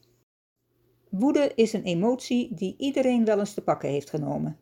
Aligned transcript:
Woede 1.10 1.52
is 1.54 1.72
een 1.72 1.84
emotie 1.84 2.54
die 2.54 2.74
iedereen 2.78 3.24
wel 3.24 3.38
eens 3.38 3.54
te 3.54 3.62
pakken 3.62 3.88
heeft 3.88 4.10
genomen. 4.10 4.58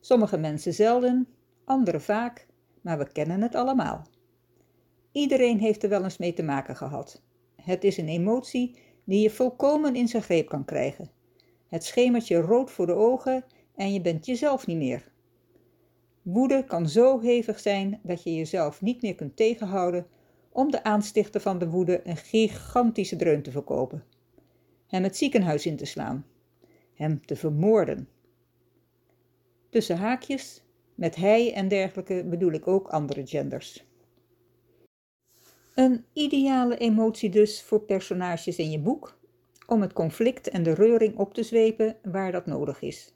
Sommige 0.00 0.38
mensen 0.38 0.74
zelden, 0.74 1.28
anderen 1.64 2.02
vaak, 2.02 2.46
maar 2.80 2.98
we 2.98 3.12
kennen 3.12 3.42
het 3.42 3.54
allemaal. 3.54 4.06
Iedereen 5.12 5.58
heeft 5.58 5.82
er 5.82 5.88
wel 5.88 6.04
eens 6.04 6.18
mee 6.18 6.32
te 6.32 6.42
maken 6.42 6.76
gehad. 6.76 7.22
Het 7.56 7.84
is 7.84 7.96
een 7.96 8.08
emotie 8.08 8.78
die 9.04 9.22
je 9.22 9.30
volkomen 9.30 9.96
in 9.96 10.08
zijn 10.08 10.22
greep 10.22 10.48
kan 10.48 10.64
krijgen. 10.64 11.22
Het 11.74 11.84
schemert 11.84 12.28
je 12.28 12.40
rood 12.40 12.70
voor 12.70 12.86
de 12.86 12.94
ogen 12.94 13.44
en 13.74 13.92
je 13.92 14.00
bent 14.00 14.26
jezelf 14.26 14.66
niet 14.66 14.76
meer. 14.76 15.12
Woede 16.22 16.64
kan 16.64 16.88
zo 16.88 17.20
hevig 17.20 17.60
zijn 17.60 18.00
dat 18.02 18.22
je 18.22 18.34
jezelf 18.34 18.80
niet 18.80 19.02
meer 19.02 19.14
kunt 19.14 19.36
tegenhouden 19.36 20.06
om 20.52 20.70
de 20.70 20.84
aanstichter 20.84 21.40
van 21.40 21.58
de 21.58 21.68
woede 21.68 22.00
een 22.04 22.16
gigantische 22.16 23.16
dreun 23.16 23.42
te 23.42 23.50
verkopen. 23.50 24.04
Hem 24.86 25.02
het 25.02 25.16
ziekenhuis 25.16 25.66
in 25.66 25.76
te 25.76 25.84
slaan. 25.84 26.26
Hem 26.94 27.26
te 27.26 27.36
vermoorden. 27.36 28.08
Tussen 29.70 29.96
haakjes, 29.96 30.62
met 30.94 31.16
hij 31.16 31.52
en 31.52 31.68
dergelijke 31.68 32.24
bedoel 32.24 32.52
ik 32.52 32.66
ook 32.66 32.88
andere 32.88 33.26
genders. 33.26 33.84
Een 35.74 36.04
ideale 36.12 36.76
emotie 36.76 37.30
dus 37.30 37.62
voor 37.62 37.80
personages 37.80 38.56
in 38.58 38.70
je 38.70 38.80
boek, 38.80 39.22
om 39.66 39.80
het 39.80 39.92
conflict 39.92 40.48
en 40.48 40.62
de 40.62 40.74
reuring 40.74 41.16
op 41.16 41.34
te 41.34 41.42
zwepen 41.42 41.96
waar 42.02 42.32
dat 42.32 42.46
nodig 42.46 42.80
is. 42.80 43.14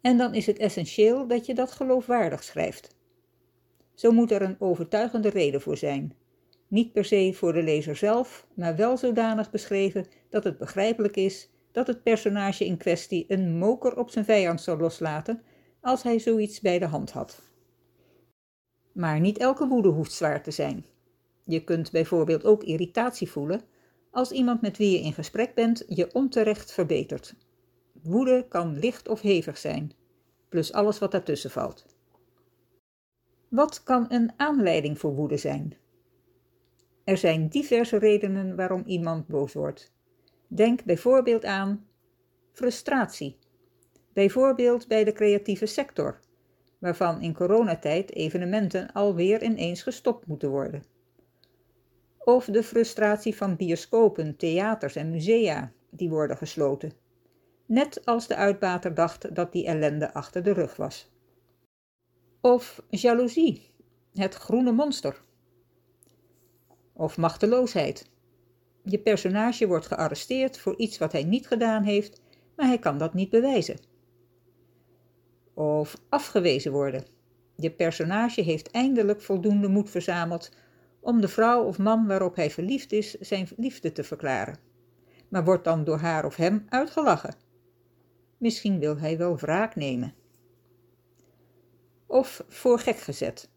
En 0.00 0.18
dan 0.18 0.34
is 0.34 0.46
het 0.46 0.58
essentieel 0.58 1.26
dat 1.26 1.46
je 1.46 1.54
dat 1.54 1.72
geloofwaardig 1.72 2.44
schrijft. 2.44 2.96
Zo 3.94 4.10
moet 4.10 4.30
er 4.30 4.42
een 4.42 4.56
overtuigende 4.58 5.28
reden 5.28 5.60
voor 5.60 5.76
zijn. 5.76 6.14
Niet 6.68 6.92
per 6.92 7.04
se 7.04 7.32
voor 7.34 7.52
de 7.52 7.62
lezer 7.62 7.96
zelf, 7.96 8.46
maar 8.54 8.76
wel 8.76 8.96
zodanig 8.96 9.50
beschreven 9.50 10.06
dat 10.28 10.44
het 10.44 10.58
begrijpelijk 10.58 11.16
is 11.16 11.50
dat 11.72 11.86
het 11.86 12.02
personage 12.02 12.64
in 12.64 12.76
kwestie 12.76 13.24
een 13.28 13.58
moker 13.58 13.98
op 13.98 14.10
zijn 14.10 14.24
vijand 14.24 14.60
zou 14.60 14.80
loslaten 14.80 15.42
als 15.80 16.02
hij 16.02 16.18
zoiets 16.18 16.60
bij 16.60 16.78
de 16.78 16.86
hand 16.86 17.10
had. 17.10 17.42
Maar 18.92 19.20
niet 19.20 19.38
elke 19.38 19.66
woede 19.66 19.88
hoeft 19.88 20.12
zwaar 20.12 20.42
te 20.42 20.50
zijn. 20.50 20.84
Je 21.44 21.64
kunt 21.64 21.90
bijvoorbeeld 21.90 22.44
ook 22.44 22.62
irritatie 22.62 23.30
voelen 23.30 23.60
als 24.16 24.30
iemand 24.30 24.60
met 24.60 24.76
wie 24.76 24.90
je 24.90 25.00
in 25.00 25.12
gesprek 25.12 25.54
bent 25.54 25.84
je 25.88 26.12
onterecht 26.12 26.72
verbetert. 26.72 27.34
Woede 28.02 28.46
kan 28.48 28.78
licht 28.78 29.08
of 29.08 29.20
hevig 29.20 29.58
zijn, 29.58 29.92
plus 30.48 30.72
alles 30.72 30.98
wat 30.98 31.10
daartussen 31.10 31.50
valt. 31.50 31.86
Wat 33.48 33.82
kan 33.82 34.06
een 34.08 34.32
aanleiding 34.36 34.98
voor 34.98 35.14
woede 35.14 35.36
zijn? 35.36 35.76
Er 37.04 37.16
zijn 37.16 37.48
diverse 37.48 37.96
redenen 37.96 38.56
waarom 38.56 38.82
iemand 38.86 39.26
boos 39.26 39.52
wordt. 39.52 39.92
Denk 40.48 40.84
bijvoorbeeld 40.84 41.44
aan 41.44 41.86
frustratie. 42.52 43.38
Bijvoorbeeld 44.12 44.88
bij 44.88 45.04
de 45.04 45.12
creatieve 45.12 45.66
sector, 45.66 46.20
waarvan 46.78 47.22
in 47.22 47.34
coronatijd 47.34 48.14
evenementen 48.14 48.92
alweer 48.92 49.42
ineens 49.42 49.82
gestopt 49.82 50.26
moeten 50.26 50.50
worden 50.50 50.82
of 52.26 52.44
de 52.44 52.62
frustratie 52.62 53.36
van 53.36 53.56
bioscopen, 53.56 54.36
theaters 54.36 54.96
en 54.96 55.10
musea 55.10 55.72
die 55.90 56.08
worden 56.08 56.36
gesloten. 56.36 56.92
Net 57.66 58.04
als 58.04 58.26
de 58.26 58.36
uitbater 58.36 58.94
dacht 58.94 59.34
dat 59.34 59.52
die 59.52 59.66
ellende 59.66 60.12
achter 60.14 60.42
de 60.42 60.52
rug 60.52 60.76
was. 60.76 61.10
Of 62.40 62.82
jaloezie, 62.88 63.70
het 64.14 64.34
groene 64.34 64.72
monster. 64.72 65.20
Of 66.92 67.16
machteloosheid. 67.16 68.10
Je 68.82 68.98
personage 68.98 69.66
wordt 69.66 69.86
gearresteerd 69.86 70.58
voor 70.58 70.76
iets 70.76 70.98
wat 70.98 71.12
hij 71.12 71.24
niet 71.24 71.46
gedaan 71.46 71.82
heeft, 71.82 72.22
maar 72.56 72.66
hij 72.66 72.78
kan 72.78 72.98
dat 72.98 73.14
niet 73.14 73.30
bewijzen. 73.30 73.78
Of 75.54 75.96
afgewezen 76.08 76.72
worden. 76.72 77.04
Je 77.56 77.70
personage 77.70 78.40
heeft 78.42 78.70
eindelijk 78.70 79.22
voldoende 79.22 79.68
moed 79.68 79.90
verzameld 79.90 80.50
om 81.06 81.20
de 81.20 81.28
vrouw 81.28 81.64
of 81.64 81.78
man 81.78 82.06
waarop 82.06 82.36
hij 82.36 82.50
verliefd 82.50 82.92
is 82.92 83.14
zijn 83.14 83.48
liefde 83.56 83.92
te 83.92 84.04
verklaren, 84.04 84.58
maar 85.28 85.44
wordt 85.44 85.64
dan 85.64 85.84
door 85.84 85.98
haar 85.98 86.24
of 86.24 86.36
hem 86.36 86.66
uitgelachen. 86.68 87.34
Misschien 88.38 88.78
wil 88.78 88.98
hij 88.98 89.18
wel 89.18 89.36
wraak 89.36 89.76
nemen. 89.76 90.14
Of 92.06 92.44
voor 92.48 92.78
gek 92.78 92.96
gezet. 92.96 93.50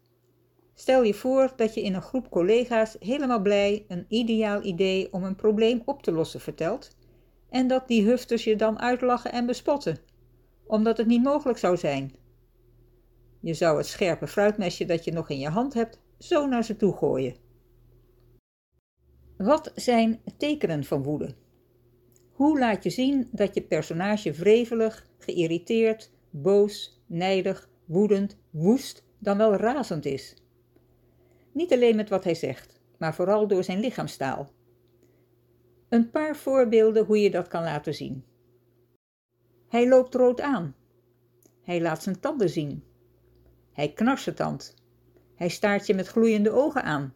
Stel 0.74 1.02
je 1.02 1.14
voor 1.14 1.52
dat 1.56 1.74
je 1.74 1.82
in 1.82 1.94
een 1.94 2.02
groep 2.02 2.30
collega's 2.30 2.96
helemaal 3.00 3.40
blij 3.40 3.84
een 3.88 4.04
ideaal 4.08 4.64
idee 4.64 5.12
om 5.12 5.24
een 5.24 5.36
probleem 5.36 5.82
op 5.84 6.02
te 6.02 6.12
lossen 6.12 6.40
vertelt 6.40 6.96
en 7.48 7.66
dat 7.66 7.88
die 7.88 8.04
hufters 8.04 8.44
je 8.44 8.56
dan 8.56 8.80
uitlachen 8.80 9.32
en 9.32 9.46
bespotten, 9.46 9.98
omdat 10.66 10.96
het 10.96 11.06
niet 11.06 11.22
mogelijk 11.22 11.58
zou 11.58 11.76
zijn. 11.76 12.14
Je 13.40 13.54
zou 13.54 13.76
het 13.76 13.86
scherpe 13.86 14.26
fruitmesje 14.26 14.84
dat 14.84 15.04
je 15.04 15.12
nog 15.12 15.28
in 15.28 15.38
je 15.38 15.48
hand 15.48 15.74
hebt 15.74 15.98
zo 16.20 16.46
naar 16.46 16.64
ze 16.64 16.76
toe 16.76 16.96
gooien. 16.96 17.34
Wat 19.36 19.72
zijn 19.74 20.20
tekenen 20.36 20.84
van 20.84 21.02
woede? 21.02 21.34
Hoe 22.32 22.58
laat 22.58 22.84
je 22.84 22.90
zien 22.90 23.28
dat 23.32 23.54
je 23.54 23.62
personage 23.62 24.32
wrevelig, 24.32 25.06
geïrriteerd, 25.18 26.10
boos, 26.30 27.02
nijdig, 27.06 27.68
woedend, 27.84 28.36
woest, 28.50 29.04
dan 29.18 29.36
wel 29.36 29.54
razend 29.54 30.04
is? 30.04 30.36
Niet 31.52 31.72
alleen 31.72 31.96
met 31.96 32.08
wat 32.08 32.24
hij 32.24 32.34
zegt, 32.34 32.80
maar 32.98 33.14
vooral 33.14 33.46
door 33.46 33.64
zijn 33.64 33.80
lichaamstaal. 33.80 34.50
Een 35.88 36.10
paar 36.10 36.36
voorbeelden 36.36 37.04
hoe 37.04 37.20
je 37.20 37.30
dat 37.30 37.48
kan 37.48 37.62
laten 37.62 37.94
zien. 37.94 38.24
Hij 39.68 39.88
loopt 39.88 40.14
rood 40.14 40.40
aan. 40.40 40.74
Hij 41.62 41.80
laat 41.80 42.02
zijn 42.02 42.20
tanden 42.20 42.50
zien. 42.50 42.84
Hij 43.72 43.92
knarsetand. 43.92 44.79
Hij 45.40 45.48
staart 45.48 45.86
je 45.86 45.94
met 45.94 46.06
gloeiende 46.06 46.50
ogen 46.50 46.82
aan. 46.82 47.14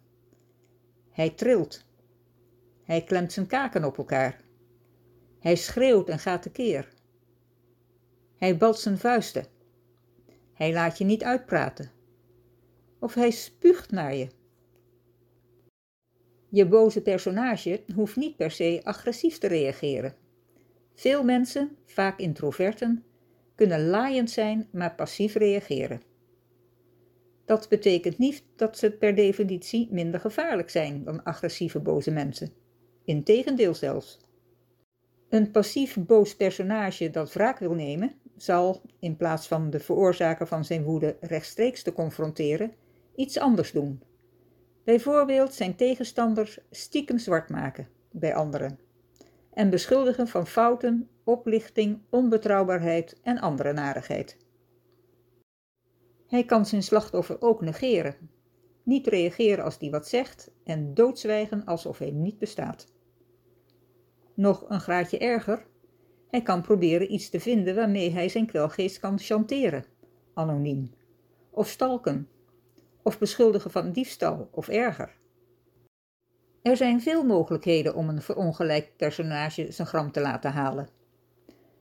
Hij 1.10 1.30
trilt. 1.30 1.84
Hij 2.82 3.04
klemt 3.04 3.32
zijn 3.32 3.46
kaken 3.46 3.84
op 3.84 3.98
elkaar. 3.98 4.40
Hij 5.38 5.56
schreeuwt 5.56 6.08
en 6.08 6.18
gaat 6.18 6.42
tekeer. 6.42 6.88
Hij 8.36 8.56
balt 8.56 8.78
zijn 8.78 8.98
vuisten. 8.98 9.46
Hij 10.52 10.72
laat 10.72 10.98
je 10.98 11.04
niet 11.04 11.22
uitpraten. 11.22 11.90
Of 12.98 13.14
hij 13.14 13.30
spuugt 13.30 13.90
naar 13.90 14.14
je. 14.14 14.28
Je 16.48 16.66
boze 16.66 17.02
personage 17.02 17.84
hoeft 17.94 18.16
niet 18.16 18.36
per 18.36 18.50
se 18.50 18.80
agressief 18.84 19.38
te 19.38 19.46
reageren. 19.46 20.14
Veel 20.94 21.24
mensen, 21.24 21.76
vaak 21.84 22.18
introverten, 22.18 23.04
kunnen 23.54 23.86
laaiend 23.86 24.30
zijn, 24.30 24.68
maar 24.72 24.94
passief 24.94 25.34
reageren. 25.34 26.13
Dat 27.44 27.69
betekent 27.69 28.19
niet 28.19 28.44
dat 28.56 28.78
ze 28.78 28.91
per 28.91 29.15
definitie 29.15 29.88
minder 29.91 30.21
gevaarlijk 30.21 30.71
zijn 30.71 31.05
dan 31.05 31.22
agressieve 31.22 31.81
boze 31.81 32.10
mensen. 32.10 32.53
Integendeel 33.05 33.75
zelfs. 33.75 34.19
Een 35.28 35.50
passief 35.50 35.97
boos 35.99 36.37
personage 36.37 37.10
dat 37.10 37.33
wraak 37.33 37.59
wil 37.59 37.75
nemen, 37.75 38.15
zal, 38.37 38.83
in 38.99 39.16
plaats 39.16 39.47
van 39.47 39.71
de 39.71 39.81
veroorzaker 39.81 40.47
van 40.47 40.65
zijn 40.65 40.83
woede 40.83 41.16
rechtstreeks 41.21 41.83
te 41.83 41.93
confronteren, 41.93 42.72
iets 43.15 43.38
anders 43.38 43.72
doen. 43.72 44.03
Bijvoorbeeld 44.84 45.54
zijn 45.54 45.77
tegenstanders 45.77 46.59
stiekem 46.71 47.19
zwart 47.19 47.49
maken 47.49 47.88
bij 48.10 48.34
anderen 48.34 48.78
en 49.54 49.71
beschuldigen 49.71 50.28
van 50.28 50.47
fouten, 50.47 51.09
oplichting, 51.25 51.98
onbetrouwbaarheid 52.10 53.21
en 53.22 53.39
andere 53.39 53.72
narigheid. 53.72 54.36
Hij 56.34 56.45
kan 56.45 56.66
zijn 56.66 56.83
slachtoffer 56.83 57.41
ook 57.41 57.60
negeren, 57.60 58.16
niet 58.83 59.07
reageren 59.07 59.65
als 59.65 59.78
die 59.78 59.91
wat 59.91 60.09
zegt 60.09 60.51
en 60.65 60.95
doodzwijgen 60.95 61.65
alsof 61.65 61.98
hij 61.98 62.10
niet 62.10 62.39
bestaat. 62.39 62.86
Nog 64.34 64.65
een 64.69 64.81
graadje 64.81 65.19
erger, 65.19 65.66
hij 66.31 66.42
kan 66.42 66.63
proberen 66.63 67.13
iets 67.13 67.31
te 67.31 67.41
vinden 67.41 67.75
waarmee 67.75 68.10
hij 68.10 68.28
zijn 68.28 68.47
kwelgeest 68.47 68.98
kan 68.98 69.19
chanteren, 69.19 69.84
anoniem, 70.34 70.91
of 71.51 71.69
stalken, 71.69 72.28
of 73.03 73.19
beschuldigen 73.19 73.71
van 73.71 73.92
diefstal 73.92 74.48
of 74.51 74.69
erger. 74.69 75.16
Er 76.63 76.77
zijn 76.77 77.03
veel 77.03 77.25
mogelijkheden 77.25 77.95
om 77.95 78.09
een 78.09 78.22
verongelijkt 78.22 78.97
personage 78.97 79.72
zijn 79.72 79.89
gram 79.89 80.13
te 80.13 80.21
laten 80.21 80.53
halen. 80.53 80.89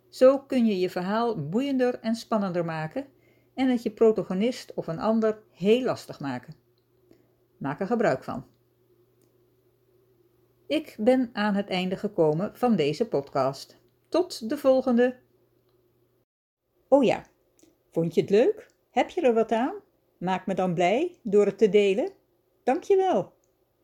Zo 0.09 0.39
kun 0.39 0.65
je 0.65 0.79
je 0.79 0.89
verhaal 0.89 1.49
boeiender 1.49 1.99
en 1.99 2.15
spannender 2.15 2.65
maken 2.65 3.12
en 3.53 3.69
het 3.69 3.83
je 3.83 3.91
protagonist 3.91 4.73
of 4.73 4.87
een 4.87 4.99
ander 4.99 5.41
heel 5.51 5.83
lastig 5.83 6.19
maken. 6.19 6.55
Maak 7.57 7.79
er 7.79 7.87
gebruik 7.87 8.23
van. 8.23 8.45
Ik 10.67 10.95
ben 10.99 11.29
aan 11.33 11.55
het 11.55 11.69
einde 11.69 11.97
gekomen 11.97 12.55
van 12.55 12.75
deze 12.75 13.07
podcast. 13.07 13.81
Tot 14.09 14.49
de 14.49 14.57
volgende! 14.57 15.19
Oh 16.87 17.03
ja, 17.03 17.25
vond 17.91 18.13
je 18.13 18.21
het 18.21 18.29
leuk? 18.29 18.71
Heb 18.89 19.09
je 19.09 19.21
er 19.21 19.33
wat 19.33 19.51
aan? 19.51 19.73
Maak 20.17 20.45
me 20.45 20.53
dan 20.53 20.73
blij 20.73 21.19
door 21.23 21.45
het 21.45 21.57
te 21.57 21.69
delen. 21.69 22.11
Dank 22.63 22.83
je 22.83 22.95
wel. 22.95 23.33